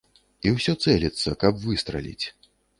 І 0.47 0.53
ўсё 0.55 0.75
цэліцца, 0.85 1.37
каб 1.45 1.63
выстраліць. 1.69 2.25